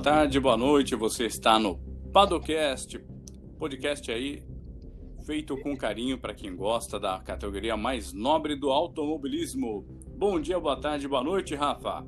[0.00, 0.94] tarde, boa noite.
[0.94, 1.76] Você está no
[2.10, 2.98] Padocast,
[3.58, 4.42] podcast aí
[5.26, 9.84] feito com carinho para quem gosta da categoria mais nobre do automobilismo.
[10.16, 12.06] Bom dia, boa tarde, boa noite, Rafa.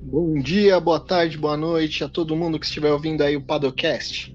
[0.00, 4.34] Bom dia, boa tarde, boa noite a todo mundo que estiver ouvindo aí o Padocast.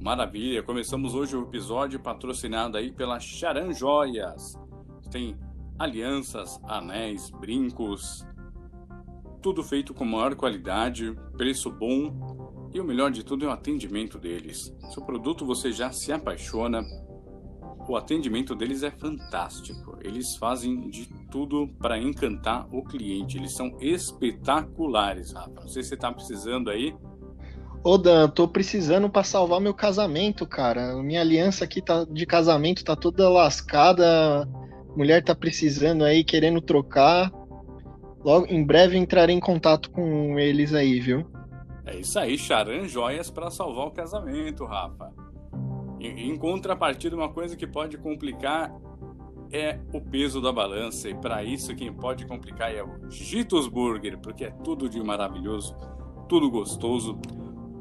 [0.00, 4.58] Maravilha, começamos hoje o episódio patrocinado aí pela Charan Joias.
[5.10, 5.36] Tem
[5.78, 8.24] alianças, anéis, brincos,
[9.44, 14.18] tudo feito com maior qualidade, preço bom e o melhor de tudo é o atendimento
[14.18, 14.74] deles.
[14.88, 16.82] Se o produto você já se apaixona,
[17.86, 19.98] o atendimento deles é fantástico.
[20.02, 23.36] Eles fazem de tudo para encantar o cliente.
[23.36, 25.60] Eles são espetaculares, Rafa.
[25.60, 26.96] Não sei se você está precisando aí.
[27.82, 30.96] Ô Dan, tô precisando para salvar meu casamento, cara.
[31.02, 34.48] Minha aliança aqui tá de casamento tá toda lascada.
[34.96, 37.30] Mulher tá precisando aí, querendo trocar.
[38.24, 41.26] Logo, em breve entrarei em contato com eles aí, viu?
[41.84, 45.12] É isso aí, charan joias para salvar o casamento, Rafa.
[46.00, 48.74] Em, em contrapartida, uma coisa que pode complicar
[49.52, 51.10] é o peso da balança.
[51.10, 55.76] E para isso, quem pode complicar é o Gitos Burger, porque é tudo de maravilhoso,
[56.26, 57.18] tudo gostoso.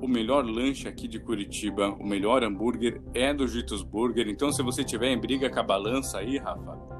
[0.01, 4.27] O melhor lanche aqui de Curitiba, o melhor hambúrguer é do Gitos Burger.
[4.27, 6.92] Então, se você tiver em briga com a balança aí, Rafa,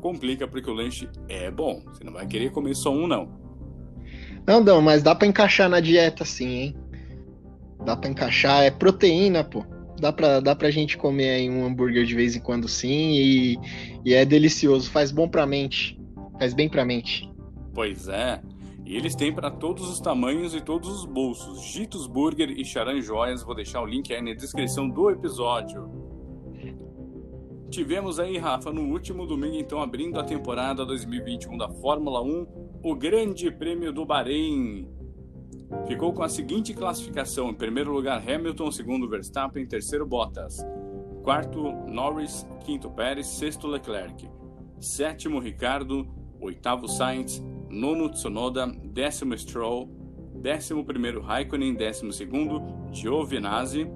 [0.00, 1.82] complica porque o lanche é bom.
[1.86, 3.28] Você não vai querer comer só um, não.
[4.46, 6.76] Não, não, mas dá para encaixar na dieta sim, hein?
[7.84, 9.64] Dá para encaixar, é proteína, pô.
[10.00, 13.58] Dá pra, dá pra gente comer aí um hambúrguer de vez em quando sim e,
[14.04, 16.00] e é delicioso, faz bom pra mente.
[16.38, 17.30] Faz bem pra mente.
[17.74, 18.40] Pois é.
[18.84, 21.62] E eles têm para todos os tamanhos e todos os bolsos.
[21.62, 25.99] Gitos Burger e Charan Joias, vou deixar o link aí na descrição do episódio.
[27.70, 32.96] Tivemos aí, Rafa, no último domingo, então, abrindo a temporada 2021 da Fórmula 1, o
[32.96, 34.88] Grande Prêmio do Bahrein.
[35.86, 40.66] Ficou com a seguinte classificação: em primeiro lugar, Hamilton, segundo, Verstappen, terceiro, Bottas,
[41.22, 44.28] quarto, Norris, quinto, Pérez, sexto, Leclerc,
[44.80, 46.08] sétimo, Ricardo,
[46.40, 49.88] oitavo, Sainz, nono, Tsunoda, décimo, Stroll,
[50.34, 52.60] décimo primeiro, Raikkonen, décimo segundo,
[52.90, 53.88] Giovinazzi,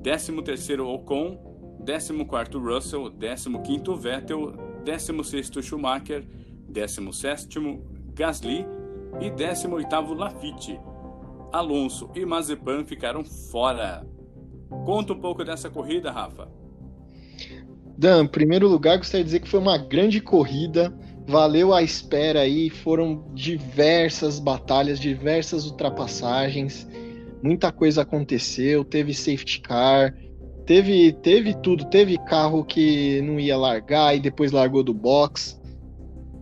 [0.00, 1.51] décimo terceiro, Ocon,
[1.84, 4.52] 14º Russell, 15º Vettel,
[4.84, 6.24] 16º Schumacher,
[6.70, 7.80] 17º
[8.14, 8.66] Gasly
[9.20, 10.78] e 18º Lafitte.
[11.52, 14.06] Alonso e Mazepan ficaram fora.
[14.86, 16.48] Conta um pouco dessa corrida, Rafa.
[17.98, 20.92] Dan, em primeiro lugar, gostaria de dizer que foi uma grande corrida,
[21.26, 26.88] valeu a espera aí, foram diversas batalhas, diversas ultrapassagens,
[27.42, 30.16] muita coisa aconteceu, teve safety car,
[30.66, 35.60] Teve, teve tudo, teve carro que não ia largar e depois largou do box.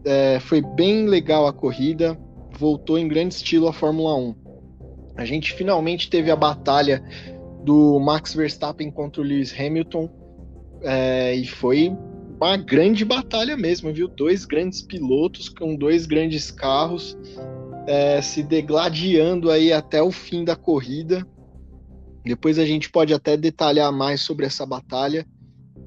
[0.04, 2.18] É, foi bem legal a corrida,
[2.58, 4.34] voltou em grande estilo a Fórmula 1.
[5.16, 7.02] A gente finalmente teve a batalha
[7.64, 10.08] do Max Verstappen contra o Lewis Hamilton
[10.82, 11.94] é, e foi
[12.40, 14.08] uma grande batalha mesmo, viu?
[14.08, 17.16] Dois grandes pilotos com dois grandes carros
[17.86, 21.26] é, se degladiando aí até o fim da corrida.
[22.24, 25.26] Depois a gente pode até detalhar mais sobre essa batalha.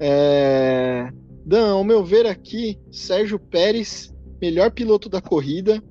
[0.00, 1.08] É...
[1.44, 5.82] Dan, ao meu ver aqui, Sérgio Pérez, melhor piloto da corrida,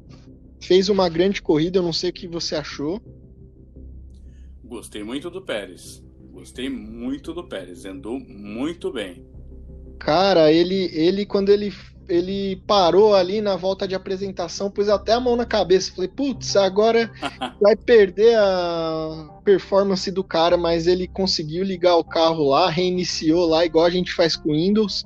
[0.62, 1.80] fez uma grande corrida.
[1.80, 3.02] Eu não sei o que você achou.
[4.64, 6.04] Gostei muito do Pérez.
[6.32, 7.86] Gostei muito do Pérez.
[7.86, 9.26] Andou muito bem.
[10.00, 11.72] Cara, ele, ele quando ele
[12.08, 15.94] ele parou ali na volta de apresentação, pôs até a mão na cabeça.
[15.94, 17.12] Falei, putz, agora
[17.62, 23.66] vai perder a performance do cara, mas ele conseguiu ligar o carro lá, reiniciou lá,
[23.66, 25.06] igual a gente faz com Windows.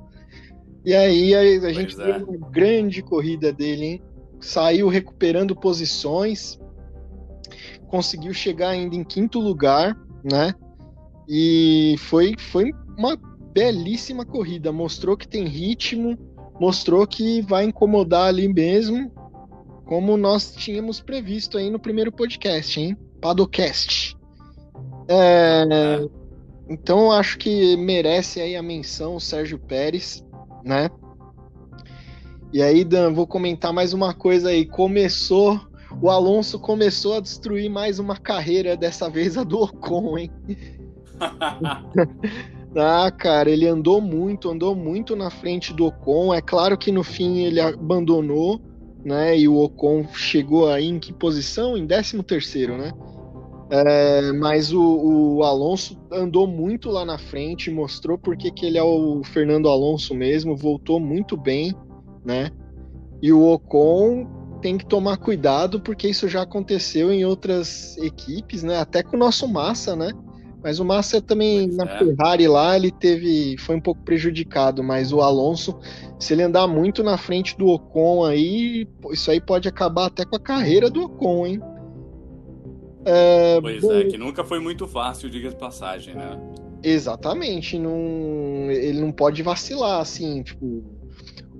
[0.85, 2.17] E aí a, a gente é.
[2.17, 4.01] uma grande corrida dele, hein?
[4.39, 6.59] Saiu recuperando posições,
[7.87, 10.53] conseguiu chegar ainda em quinto lugar, né?
[11.27, 13.17] E foi, foi uma
[13.53, 16.17] belíssima corrida, mostrou que tem ritmo,
[16.59, 19.11] mostrou que vai incomodar ali mesmo,
[19.85, 22.97] como nós tínhamos previsto aí no primeiro podcast, hein?
[23.21, 24.17] Padocast.
[25.07, 26.07] É,
[26.69, 30.23] então acho que merece aí a menção o Sérgio Pérez,
[30.63, 30.89] né?
[32.51, 34.65] E aí, Dan, vou comentar mais uma coisa aí.
[34.65, 35.59] Começou,
[36.01, 40.31] o Alonso começou a destruir mais uma carreira, dessa vez a do Ocon, hein?
[42.77, 46.33] Ah, cara, ele andou muito, andou muito na frente do Ocon.
[46.33, 48.61] É claro que no fim ele abandonou,
[49.03, 49.37] né?
[49.37, 51.75] E o Ocon chegou aí em que posição?
[51.75, 52.91] Em 13 terceiro, né?
[53.69, 58.83] É, mas o, o, Alonso andou muito lá na frente, mostrou porque que ele é
[58.83, 61.73] o Fernando Alonso mesmo, voltou muito bem,
[62.23, 62.49] né?
[63.21, 64.25] E o Ocon
[64.61, 68.77] tem que tomar cuidado porque isso já aconteceu em outras equipes, né?
[68.77, 70.11] Até com o nosso Massa, né?
[70.67, 71.97] Mas o Massa também pois na é.
[71.97, 75.79] Ferrari lá, ele teve foi um pouco prejudicado, mas o Alonso,
[76.19, 80.35] se ele andar muito na frente do Ocon aí, isso aí pode acabar até com
[80.35, 81.61] a carreira do Ocon, hein?
[83.05, 86.37] É, pois bom, é, que nunca foi muito fácil, diga de passagem, né?
[86.83, 90.83] Exatamente, não, ele não pode vacilar, assim, tipo,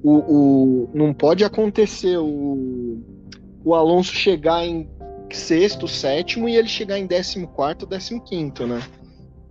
[0.04, 3.02] o, o, não pode acontecer o,
[3.64, 4.90] o Alonso chegar em
[5.36, 8.82] sexto, sétimo e ele chegar em décimo quarto, décimo quinto, né?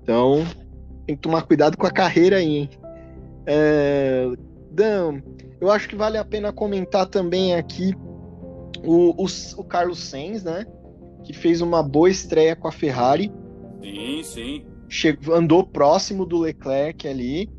[0.03, 0.45] Então
[1.07, 2.71] tem que tomar cuidado com a carreira aí, hein?
[3.47, 4.27] É,
[4.71, 5.21] Dan,
[5.61, 7.95] eu acho que vale a pena comentar também aqui
[8.85, 9.27] o, o,
[9.57, 10.65] o Carlos Sainz, né?
[11.25, 13.33] Que fez uma boa estreia com a Ferrari.
[13.83, 14.67] Sim, sim.
[14.89, 17.51] Chegou, andou próximo do Leclerc ali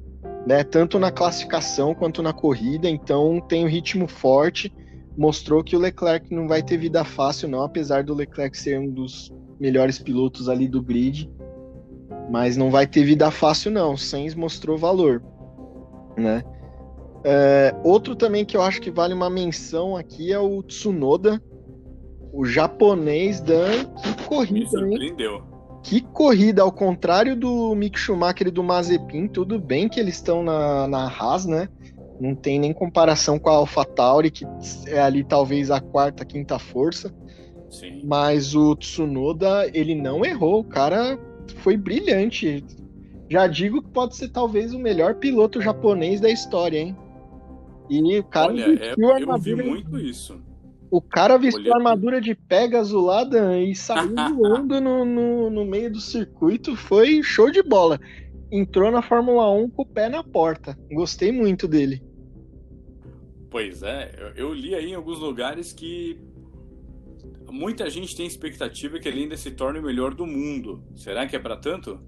[0.48, 0.64] né?
[0.64, 4.74] Tanto na classificação quanto na corrida, então tem um ritmo forte.
[5.18, 8.90] Mostrou que o Leclerc não vai ter vida fácil, não, apesar do Leclerc ser um
[8.90, 11.30] dos melhores pilotos ali do grid.
[12.30, 13.94] Mas não vai ter vida fácil, não.
[13.94, 15.24] O Sainz mostrou valor,
[16.18, 16.44] né?
[17.24, 21.42] É, outro também que eu acho que vale uma menção aqui é o Tsunoda,
[22.32, 23.86] o japonês Dan.
[24.04, 25.36] Que corrida, Me surpreendeu.
[25.36, 25.44] Hein?
[25.84, 30.44] Que corrida, ao contrário do Mick Schumacher e do Mazepin, tudo bem que eles estão
[30.44, 31.70] na, na Haas, né?
[32.20, 34.46] Não tem nem comparação com a AlphaTauri, que
[34.88, 37.14] é ali talvez a quarta, quinta força.
[37.70, 38.02] Sim.
[38.04, 41.20] Mas o Tsunoda, ele não errou, o cara
[41.58, 42.64] foi brilhante.
[43.30, 46.96] Já digo que pode ser talvez o melhor piloto japonês da história, hein?
[47.90, 50.42] E o cara Olha, é, eu vi muito isso.
[50.90, 53.24] O cara vestiu a armadura de Pegasus lá
[53.60, 56.76] e saiu voando no, no, no, meio do circuito.
[56.76, 58.00] Foi show de bola.
[58.52, 60.78] Entrou na Fórmula 1 com o pé na porta.
[60.92, 62.02] Gostei muito dele.
[63.50, 66.20] Pois é, eu, eu li aí em alguns lugares que
[67.50, 70.84] muita gente tem expectativa que ele ainda se torne o melhor do mundo.
[70.96, 72.00] Será que é para tanto?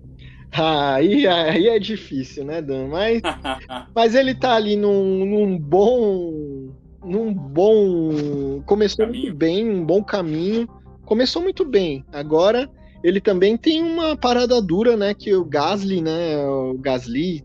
[0.52, 2.88] Ah, aí, aí é difícil, né, Dan?
[2.88, 3.22] Mas,
[3.96, 6.70] mas ele tá ali num, num bom
[7.04, 8.62] num bom.
[8.66, 9.24] Começou caminho.
[9.24, 10.68] muito bem, um bom caminho.
[11.06, 12.06] Começou muito bem.
[12.12, 12.70] Agora
[13.04, 15.14] ele também tem uma parada dura, né?
[15.14, 16.38] Que o Gasly, né?
[16.46, 17.44] O Gasly.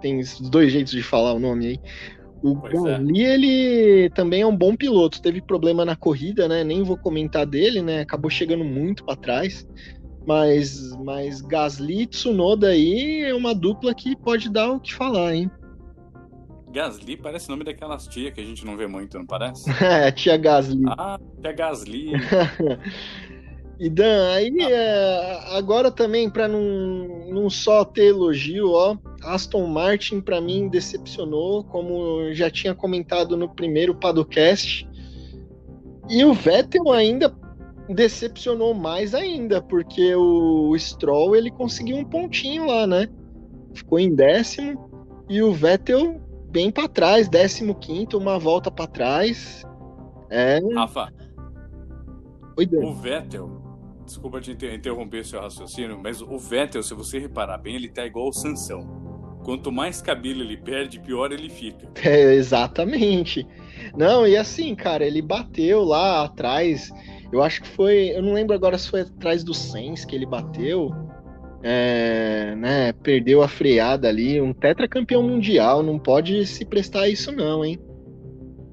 [0.00, 0.20] Tem
[0.50, 1.80] dois jeitos de falar o nome aí.
[2.42, 2.92] O pois é.
[2.92, 3.34] Gasly, é.
[3.34, 5.22] ele também é um bom piloto.
[5.22, 6.62] Teve problema na corrida, né?
[6.62, 8.00] Nem vou comentar dele, né?
[8.00, 9.66] Acabou chegando muito para trás.
[10.26, 15.34] Mas, mas Gasly e Tsunoda aí é uma dupla que pode dar o que falar,
[15.34, 15.50] hein?
[16.72, 19.70] Gasly parece o nome daquelas tia que a gente não vê muito, não parece?
[19.82, 20.82] é, tia Gasly.
[20.88, 22.12] Ah, tia Gasly.
[23.78, 30.20] e Dan, aí é, agora também, para não, não só ter elogio, ó, Aston Martin
[30.20, 34.88] para mim decepcionou, como já tinha comentado no primeiro Padocast.
[36.08, 37.34] E o Vettel ainda
[37.88, 43.08] decepcionou mais ainda, porque o Stroll ele conseguiu um pontinho lá, né?
[43.74, 44.90] Ficou em décimo
[45.28, 46.20] e o Vettel
[46.50, 49.64] bem para trás, 15, uma volta para trás.
[50.30, 50.60] É.
[50.74, 51.12] Rafa.
[52.56, 53.50] Oi, o Vettel,
[54.04, 58.28] desculpa te interromper seu raciocínio, mas o Vettel, se você reparar bem, ele tá igual
[58.28, 59.05] o Sansão.
[59.46, 61.88] Quanto mais cabelo ele perde, pior ele fica.
[62.04, 63.46] É, exatamente.
[63.96, 66.90] Não, e assim, cara, ele bateu lá atrás.
[67.32, 68.10] Eu acho que foi.
[68.12, 70.90] Eu não lembro agora se foi atrás do Sens que ele bateu
[71.62, 77.30] é, né, perdeu a freada ali, um tetracampeão mundial, não pode se prestar a isso
[77.30, 77.78] não, hein?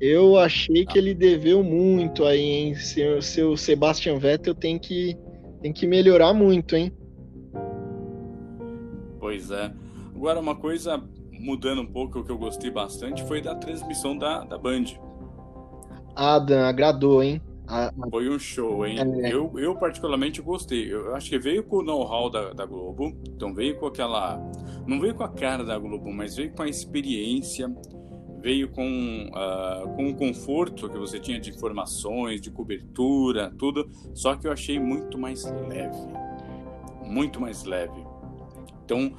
[0.01, 2.75] Eu achei que ele deveu muito aí, hein?
[2.75, 5.15] Seu, seu Sebastian Vettel tem que,
[5.61, 6.91] tem que melhorar muito, hein?
[9.19, 9.71] Pois é.
[10.15, 11.01] Agora, uma coisa
[11.31, 14.85] mudando um pouco, o que eu gostei bastante foi da transmissão da, da Band.
[16.15, 17.41] Adam, agradou, hein?
[18.11, 18.97] Foi um show, hein?
[18.99, 19.33] É.
[19.33, 20.93] Eu, eu particularmente gostei.
[20.93, 24.37] Eu acho que veio com o know-how da, da Globo, então veio com aquela.
[24.85, 27.73] Não veio com a cara da Globo, mas veio com a experiência,
[28.41, 33.89] veio com, uh, com o conforto que você tinha de informações, de cobertura, tudo.
[34.13, 35.97] Só que eu achei muito mais leve.
[37.05, 38.05] Muito mais leve.
[38.83, 39.13] Então,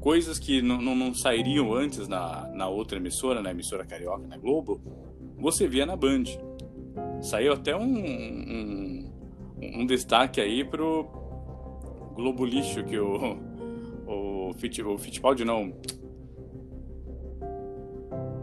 [0.00, 4.36] coisas que não, não, não sairiam antes na, na outra emissora, na emissora carioca, na
[4.36, 4.80] Globo,
[5.36, 6.24] você via na Band.
[7.20, 9.12] Saiu até um, um,
[9.60, 11.04] um destaque aí pro
[12.14, 13.38] Globo Lixo que o,
[14.06, 15.72] o, Fit, o Fittipaldi não.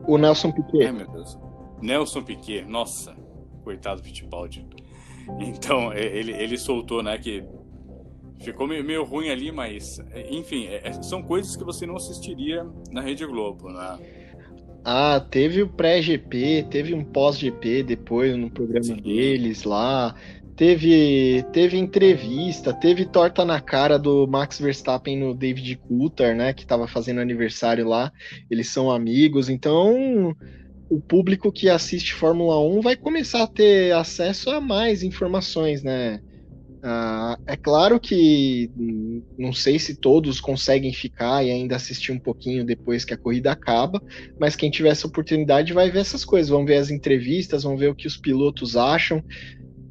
[0.08, 0.86] O Nelson Piquet.
[0.86, 1.38] Ai, meu Deus.
[1.82, 3.16] Nelson Piquet, nossa,
[3.64, 4.66] coitado do Fittipaldi.
[5.40, 7.44] Então, ele, ele soltou, né, que
[8.39, 10.00] ficou meio, ruim ali, mas,
[10.30, 13.98] enfim, é, é, são coisas que você não assistiria na Rede Globo, né?
[14.84, 18.98] Ah, teve o pré-GP, teve um pós-GP depois no programa Sim.
[18.98, 20.13] deles lá.
[20.56, 26.62] Teve, teve entrevista, teve torta na cara do Max Verstappen no David Coulter, né, que
[26.62, 28.12] estava fazendo aniversário lá.
[28.50, 30.36] Eles são amigos, então
[30.89, 36.22] o público que assiste Fórmula 1 vai começar a ter acesso a mais informações, né?
[36.88, 38.70] Ah, é claro que
[39.39, 43.51] não sei se todos conseguem ficar e ainda assistir um pouquinho depois que a corrida
[43.51, 44.00] acaba,
[44.39, 47.89] mas quem tiver essa oportunidade vai ver essas coisas, vão ver as entrevistas, vão ver
[47.89, 49.24] o que os pilotos acham.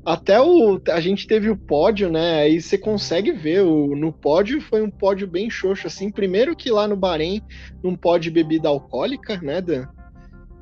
[0.04, 2.42] Até o a gente teve o pódio, né?
[2.42, 6.12] Aí você consegue ver o, no pódio foi um pódio bem xoxo assim.
[6.12, 7.42] Primeiro que lá no Bahrein
[7.82, 9.88] não pode bebida alcoólica, né, Dan?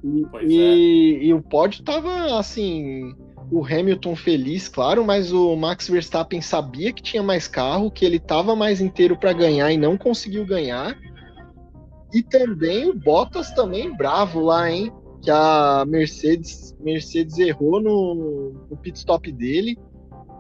[0.03, 1.25] E, e, é.
[1.27, 3.15] e o pódio tava assim,
[3.51, 8.17] o Hamilton feliz, claro, mas o Max Verstappen sabia que tinha mais carro, que ele
[8.17, 10.97] estava mais inteiro para ganhar e não conseguiu ganhar.
[12.13, 14.93] E também o Bottas também bravo lá, hein?
[15.23, 19.79] Que a Mercedes, Mercedes errou no, no pit stop dele.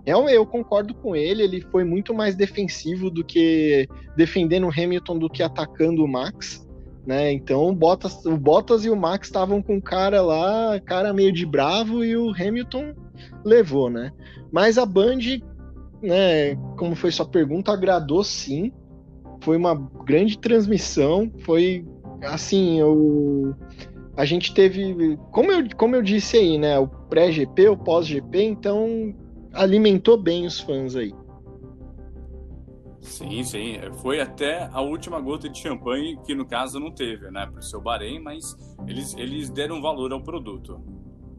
[0.05, 5.19] Eu, eu concordo com ele, ele foi muito mais defensivo do que defendendo o Hamilton
[5.19, 6.67] do que atacando o Max.
[7.07, 7.33] Né?
[7.33, 11.33] Então o Bottas, o Bottas e o Max estavam com o cara lá, cara meio
[11.33, 12.95] de bravo, e o Hamilton
[13.45, 14.13] levou, né?
[14.53, 15.19] Mas a Band,
[16.01, 18.73] né, como foi sua pergunta, agradou sim.
[19.41, 21.85] Foi uma grande transmissão, foi
[22.23, 23.57] assim, eu
[24.17, 29.15] a gente teve, como eu, como eu disse aí, né, o pré-GP, o pós-GP, então
[29.53, 31.15] alimentou bem os fãs aí.
[33.03, 33.75] Sim, sim.
[34.01, 37.47] Foi até a última gota de champanhe, que no caso não teve, né?
[37.47, 38.57] Por seu Bahrein, mas
[38.87, 40.81] eles, eles deram valor ao produto.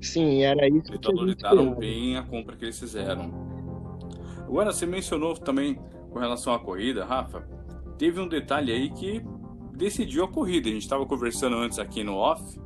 [0.02, 3.32] Sim, era isso eles que valorizaram bem a compra que eles fizeram.
[4.40, 5.80] Agora, você mencionou também
[6.12, 7.48] com relação à corrida, Rafa,
[7.98, 9.24] teve um detalhe aí que
[9.74, 10.68] decidiu a corrida.
[10.68, 12.60] A gente estava conversando antes aqui no off.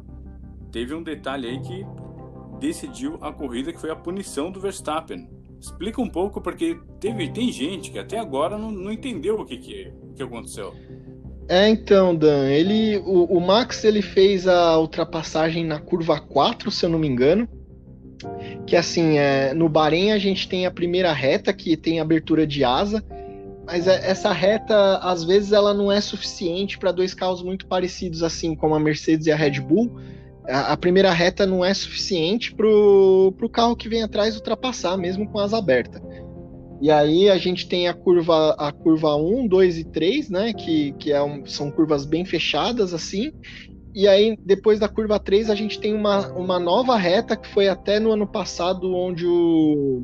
[0.71, 1.85] Teve um detalhe aí que
[2.59, 5.29] decidiu a corrida, que foi a punição do Verstappen.
[5.59, 9.57] Explica um pouco, porque teve, tem gente que até agora não, não entendeu o que,
[9.57, 10.73] que, que aconteceu.
[11.49, 16.85] É, então, Dan, ele, o, o, Max ele fez a ultrapassagem na curva 4, se
[16.85, 17.47] eu não me engano.
[18.65, 22.63] Que assim, é, no Bahrein a gente tem a primeira reta que tem abertura de
[22.63, 23.03] asa,
[23.65, 28.23] mas é, essa reta às vezes ela não é suficiente para dois carros muito parecidos
[28.23, 29.95] assim, como a Mercedes e a Red Bull
[30.47, 35.27] a, a primeira reta não é suficiente para o carro que vem atrás ultrapassar, mesmo
[35.27, 36.01] com asa aberta.
[36.81, 40.93] E aí a gente tem a curva a curva 1, 2 e 3, né, que,
[40.93, 43.31] que é um, são curvas bem fechadas assim.
[43.95, 47.67] E aí depois da curva 3 a gente tem uma, uma nova reta que foi
[47.67, 50.03] até no ano passado onde o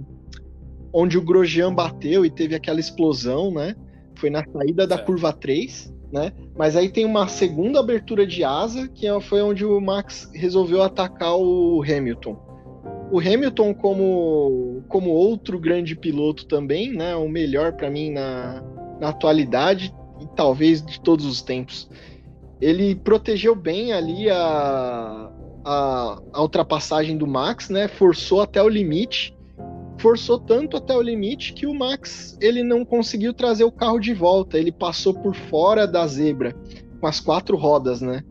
[0.96, 3.76] onde o Grosjean bateu e teve aquela explosão, né?
[4.16, 6.32] Foi na saída da curva 3 né?
[6.56, 10.84] Mas aí tem uma segunda abertura de asa, que é, foi onde o Max resolveu
[10.84, 12.38] atacar o Hamilton.
[13.12, 17.16] O Hamilton, como, como outro grande piloto também, né?
[17.16, 18.64] O melhor para mim na,
[19.00, 21.90] na atualidade e talvez de todos os tempos.
[22.62, 25.30] Ele protegeu bem ali a,
[25.66, 27.88] a, a ultrapassagem do Max, né?
[27.88, 29.36] Forçou até o limite
[30.04, 34.14] forçou tanto até o limite que o Max ele não conseguiu trazer o carro de
[34.14, 34.58] volta.
[34.58, 36.54] Ele passou por fora da zebra
[37.00, 38.22] com as quatro rodas, né?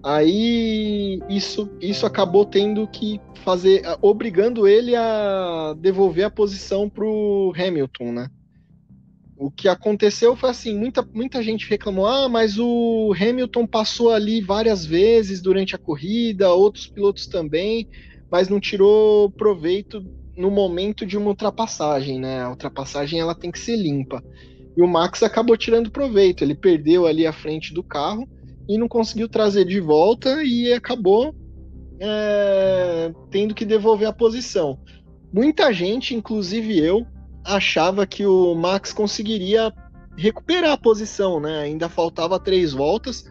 [0.00, 7.52] Aí isso, isso acabou tendo que fazer, obrigando ele a devolver a posição para o
[7.52, 8.28] Hamilton, né?
[9.36, 14.40] O que aconteceu foi assim, muita, muita gente reclamou, ah, mas o Hamilton passou ali
[14.40, 17.88] várias vezes durante a corrida, outros pilotos também,
[18.30, 20.04] mas não tirou proveito
[20.38, 22.42] no momento de uma ultrapassagem, né?
[22.42, 24.22] A ultrapassagem ela tem que ser limpa.
[24.76, 28.26] E o Max acabou tirando proveito, ele perdeu ali a frente do carro
[28.68, 31.34] e não conseguiu trazer de volta e acabou
[32.00, 34.78] é, tendo que devolver a posição.
[35.32, 37.04] Muita gente, inclusive eu,
[37.44, 39.72] achava que o Max conseguiria
[40.16, 41.60] recuperar a posição, né?
[41.60, 43.24] Ainda faltava três voltas,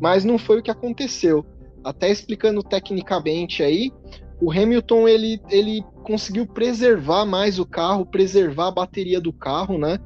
[0.00, 1.44] mas não foi o que aconteceu.
[1.82, 3.90] Até explicando tecnicamente aí,
[4.40, 9.98] o Hamilton ele, ele conseguiu preservar mais o carro, preservar a bateria do carro, né?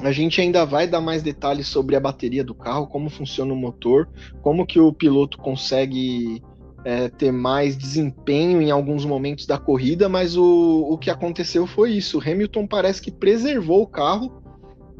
[0.00, 3.56] A gente ainda vai dar mais detalhes sobre a bateria do carro, como funciona o
[3.56, 4.08] motor,
[4.42, 6.42] como que o piloto consegue
[6.84, 11.92] é, ter mais desempenho em alguns momentos da corrida, mas o, o que aconteceu foi
[11.92, 12.18] isso.
[12.18, 14.42] O Hamilton parece que preservou o carro,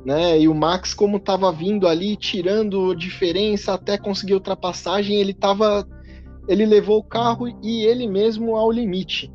[0.05, 0.41] né?
[0.41, 5.87] E o Max, como estava vindo ali, tirando diferença até conseguir ultrapassagem, ele estava
[6.49, 9.33] ele levou o carro e ele mesmo ao limite.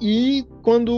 [0.00, 0.94] E quando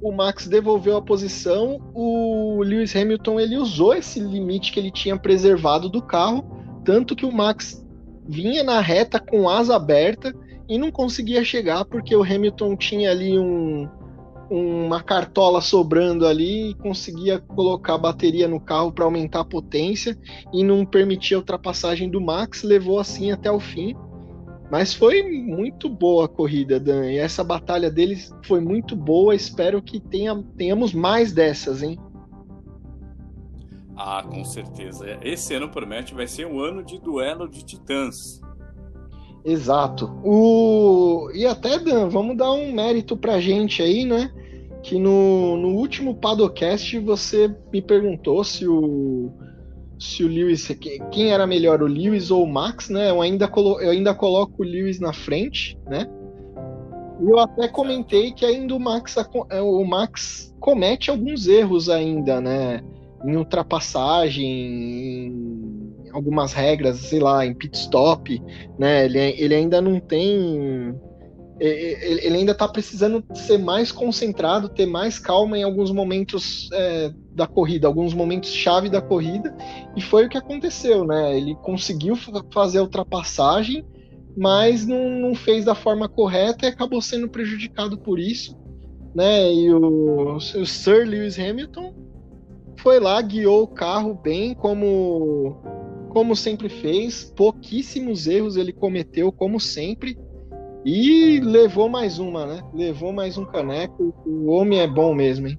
[0.00, 5.18] o Max devolveu a posição, o Lewis Hamilton ele usou esse limite que ele tinha
[5.18, 6.44] preservado do carro,
[6.82, 7.84] tanto que o Max
[8.26, 10.34] vinha na reta com asa aberta
[10.68, 13.86] e não conseguia chegar porque o Hamilton tinha ali um,
[14.50, 20.16] uma cartola sobrando ali e conseguia colocar a bateria no carro para aumentar a potência
[20.52, 23.94] e não permitia a ultrapassagem do Max, levou assim até o fim.
[24.70, 27.10] Mas foi muito boa a corrida, Dan.
[27.10, 29.34] E essa batalha deles foi muito boa.
[29.34, 31.98] Espero que tenha, tenhamos mais dessas, hein?
[33.96, 35.18] Ah, com certeza.
[35.22, 38.40] Esse ano promete vai ser um ano de duelo de titãs.
[39.44, 40.06] Exato.
[40.22, 41.30] O...
[41.34, 44.30] E até, Dan, vamos dar um mérito pra gente aí, né?
[44.82, 49.32] Que no, no último Padocast você me perguntou se o,
[49.98, 50.68] se o Lewis.
[51.10, 53.10] Quem era melhor, o Lewis ou o Max, né?
[53.10, 53.80] Eu ainda, colo...
[53.80, 56.06] eu ainda coloco o Lewis na frente, né?
[57.20, 59.16] E eu até comentei que ainda o Max,
[59.50, 62.80] o Max comete alguns erros ainda, né?
[63.24, 68.42] em ultrapassagem, em algumas regras, sei lá, em pit stop,
[68.78, 69.04] né?
[69.04, 70.94] Ele, ele ainda não tem.
[71.60, 77.46] Ele ainda está precisando ser mais concentrado, ter mais calma em alguns momentos é, da
[77.48, 79.56] corrida, alguns momentos chave da corrida,
[79.96, 81.36] e foi o que aconteceu, né?
[81.36, 82.14] Ele conseguiu
[82.52, 83.84] fazer a ultrapassagem,
[84.36, 88.56] mas não, não fez da forma correta e acabou sendo prejudicado por isso,
[89.12, 89.52] né?
[89.52, 91.92] E o, o Sir Lewis Hamilton
[92.78, 95.60] foi lá, guiou o carro bem, como,
[96.10, 97.24] como sempre fez.
[97.36, 100.16] Pouquíssimos erros ele cometeu, como sempre.
[100.84, 102.62] E levou mais uma, né?
[102.72, 104.14] Levou mais um caneco.
[104.24, 105.58] O homem é bom mesmo, hein?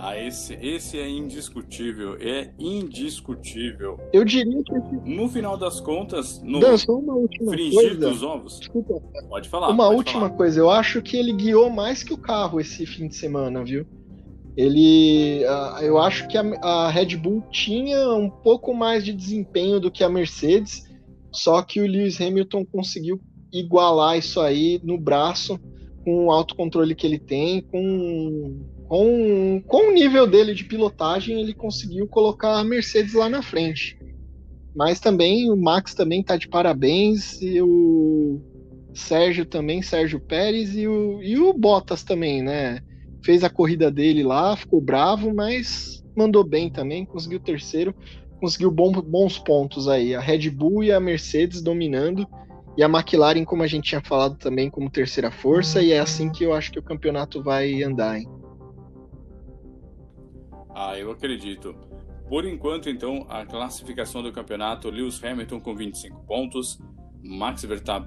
[0.00, 2.16] Ah, esse, esse é indiscutível.
[2.20, 3.98] É indiscutível.
[4.12, 4.72] Eu diria que.
[5.04, 8.08] No final das contas, no Dançou uma última fringir coisa.
[8.10, 8.60] dos ovos.
[8.60, 9.02] Desculpa.
[9.28, 9.70] Pode falar.
[9.70, 10.36] Uma pode última falar.
[10.36, 10.60] coisa.
[10.60, 13.86] Eu acho que ele guiou mais que o carro esse fim de semana, viu?
[14.58, 15.44] ele
[15.82, 20.02] eu acho que a, a, Red Bull tinha um pouco mais de desempenho do que
[20.02, 20.87] a Mercedes,
[21.38, 23.20] só que o Lewis Hamilton conseguiu
[23.52, 25.58] igualar isso aí no braço
[26.04, 31.54] com o autocontrole que ele tem, com, com, com o nível dele de pilotagem, ele
[31.54, 33.98] conseguiu colocar a Mercedes lá na frente.
[34.74, 38.40] Mas também o Max também tá de parabéns e o
[38.94, 42.80] Sérgio também, Sérgio Pérez e o, e o Bottas também, né?
[43.22, 47.94] fez a corrida dele lá, ficou bravo, mas mandou bem também, conseguiu terceiro,
[48.38, 50.14] conseguiu bom, bons pontos aí.
[50.14, 52.26] A Red Bull e a Mercedes dominando,
[52.76, 56.30] e a McLaren, como a gente tinha falado também, como terceira força, e é assim
[56.30, 58.28] que eu acho que o campeonato vai andar, hein?
[60.74, 61.74] Ah, eu acredito.
[62.28, 66.78] Por enquanto, então, a classificação do campeonato, Lewis Hamilton com 25 pontos,
[67.20, 67.64] Max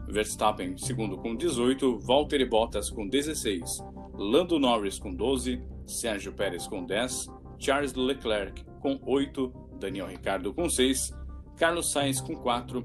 [0.08, 6.86] Verstappen segundo com 18, Valtteri Bottas com 16, Lando Norris com 12, Sérgio Pérez com
[6.86, 7.28] 10,
[7.60, 11.12] Charles Leclerc com 8, Daniel Ricciardo com 6,
[11.58, 12.84] Carlos Sainz com 4,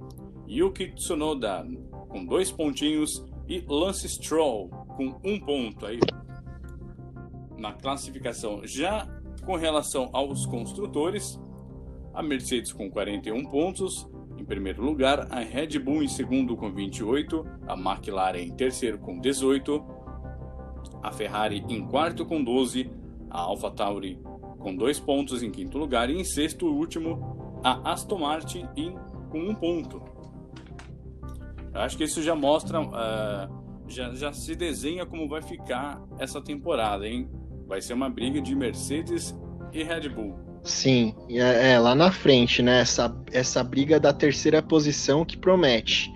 [0.49, 1.65] Yuki Tsunoda
[2.09, 6.01] com 2 pontinhos e Lance Stroll com 1 um ponto aí
[7.59, 8.63] na classificação.
[8.65, 9.07] Já
[9.45, 11.39] com relação aos construtores,
[12.15, 17.47] a Mercedes com 41 pontos, em primeiro lugar, a Red Bull em segundo com 28,
[17.67, 19.85] a McLaren em terceiro com 18,
[21.03, 22.91] a Ferrari em quarto com 12,
[23.31, 24.19] a AlphaTauri
[24.59, 28.95] com dois pontos em quinto lugar e em sexto último a Aston Martin em,
[29.31, 30.03] com um ponto.
[31.75, 36.40] Eu acho que isso já mostra, uh, já, já se desenha como vai ficar essa
[36.40, 37.29] temporada, hein?
[37.66, 39.37] Vai ser uma briga de Mercedes
[39.73, 40.47] e Red Bull.
[40.62, 42.81] Sim, é, é, lá na frente, né?
[42.81, 46.12] Essa, essa briga da terceira posição que promete.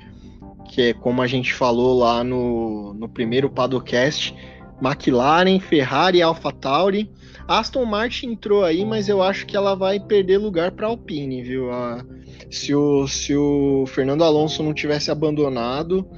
[0.68, 4.34] Que é como a gente falou lá no, no primeiro Padocast,
[4.82, 7.10] McLaren, Ferrari, AlphaTauri.
[7.50, 11.68] Aston Martin entrou aí, mas eu acho que ela vai perder lugar para Alpine, viu?
[11.72, 12.06] A,
[12.48, 16.08] se, o, se o Fernando Alonso não tivesse abandonado,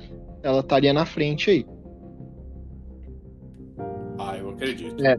[0.42, 1.66] ela estaria na frente aí.
[4.18, 5.02] Ah, eu acredito.
[5.02, 5.18] É.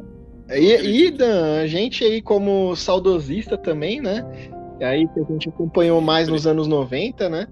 [0.52, 4.24] E, e Dan, a gente aí como saudosista também, né?
[4.80, 7.48] E aí que a gente acompanhou mais nos anos 90, né?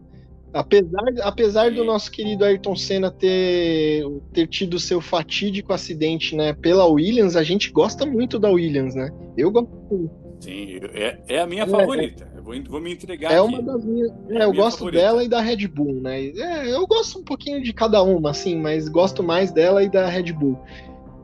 [0.53, 6.85] Apesar, apesar do nosso querido Ayrton Senna ter, ter tido seu fatídico acidente né, pela
[6.85, 9.09] Williams, a gente gosta muito da Williams, né?
[9.37, 10.21] Eu gosto muito.
[10.41, 12.29] Sim, é, é a minha é, favorita.
[12.35, 13.31] Eu vou, vou, me entregar.
[13.31, 13.47] É aqui.
[13.47, 14.11] uma das minhas.
[14.29, 15.03] É, é eu gosto favorita.
[15.03, 16.25] dela e da Red Bull, né?
[16.25, 20.07] É, eu gosto um pouquinho de cada uma, assim, mas gosto mais dela e da
[20.07, 20.59] Red Bull.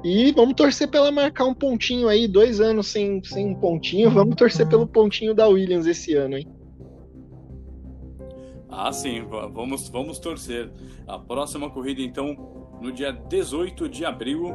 [0.04, 4.10] E vamos torcer para ela marcar um pontinho aí, dois anos sem, sem um pontinho.
[4.10, 6.48] Vamos torcer pelo pontinho da Williams esse ano, hein?
[8.70, 10.72] Ah, sim, vamos, vamos torcer.
[11.08, 14.54] A próxima corrida, então, no dia 18 de abril,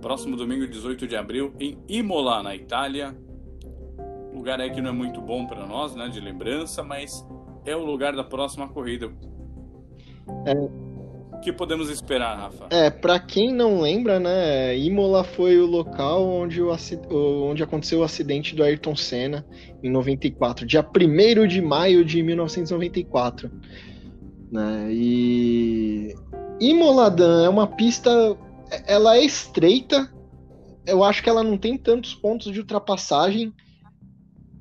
[0.00, 3.16] próximo domingo, 18 de abril, em Imola, na Itália.
[4.34, 7.24] Lugar aí que não é muito bom para nós, né, de lembrança, mas
[7.64, 9.12] é o lugar da próxima corrida.
[10.46, 10.89] É.
[11.42, 12.66] Que podemos esperar, Rafa?
[12.70, 16.70] É, para quem não lembra, né, Imola foi o local onde, o,
[17.44, 19.46] onde aconteceu o acidente do Ayrton Senna
[19.82, 23.50] em 94, dia 1 de maio de 1994.
[24.52, 24.88] Né?
[24.92, 26.14] E
[26.60, 28.10] Imola Dan é uma pista,
[28.86, 30.12] ela é estreita,
[30.86, 33.52] eu acho que ela não tem tantos pontos de ultrapassagem.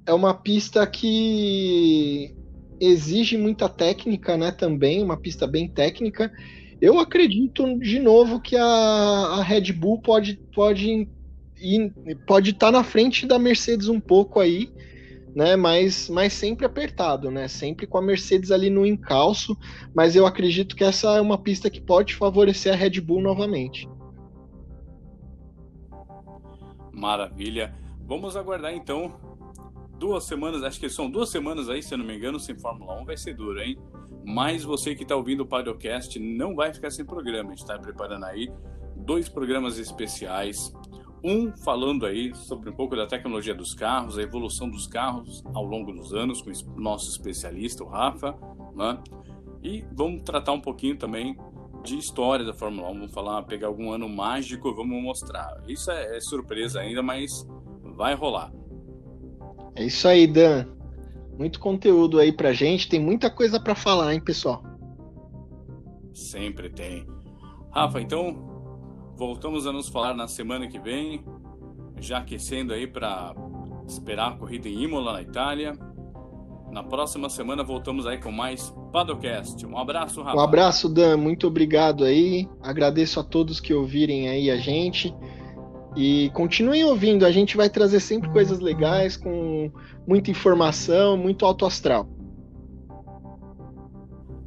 [0.05, 2.33] É uma pista que
[2.79, 4.51] exige muita técnica, né?
[4.51, 6.31] Também, uma pista bem técnica.
[6.81, 11.09] Eu acredito de novo que a, a Red Bull pode pode
[12.25, 14.71] pode estar tá na frente da Mercedes um pouco aí,
[15.35, 15.57] né?
[15.57, 17.49] Mas, mas sempre apertado, né?
[17.49, 19.57] Sempre com a Mercedes ali no encalço.
[19.93, 23.89] Mas eu acredito que essa é uma pista que pode favorecer a Red Bull novamente.
[26.93, 27.75] Maravilha.
[28.05, 29.19] Vamos aguardar então
[29.99, 32.99] duas semanas, acho que são duas semanas aí, se eu não me engano, sem Fórmula
[33.01, 33.77] 1 vai ser duro, hein?
[34.29, 37.47] Mas você que está ouvindo o podcast não vai ficar sem programa.
[37.49, 38.47] A gente está preparando aí
[38.95, 40.71] dois programas especiais.
[41.23, 45.65] Um falando aí sobre um pouco da tecnologia dos carros, a evolução dos carros ao
[45.65, 48.37] longo dos anos, com o nosso especialista, o Rafa.
[48.75, 48.99] Né?
[49.63, 51.35] E vamos tratar um pouquinho também
[51.83, 52.93] de história da Fórmula 1.
[52.93, 55.57] Vamos falar, pegar algum ano mágico, vamos mostrar.
[55.67, 57.47] Isso é, é surpresa ainda, mas
[57.95, 58.53] vai rolar.
[59.75, 60.67] É isso aí, Dan.
[61.39, 62.89] Muito conteúdo aí pra gente.
[62.89, 64.61] Tem muita coisa para falar, hein, pessoal?
[66.13, 67.07] Sempre tem.
[67.71, 68.35] Rafa, então
[69.15, 71.23] voltamos a nos falar na semana que vem,
[71.97, 73.33] já aquecendo aí para
[73.87, 75.79] esperar a corrida em Imola, na Itália.
[76.71, 79.65] Na próxima semana voltamos aí com mais Padocast.
[79.65, 80.37] Um abraço, Rafa.
[80.37, 81.15] Um abraço, Dan.
[81.15, 82.49] Muito obrigado aí.
[82.61, 85.15] Agradeço a todos que ouvirem aí a gente.
[85.95, 89.71] E continuem ouvindo, a gente vai trazer sempre coisas legais, com
[90.07, 92.07] muita informação, muito alto astral.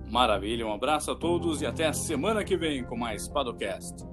[0.08, 4.04] Maravilha, um abraço a todos e até a semana que vem com mais Padocast.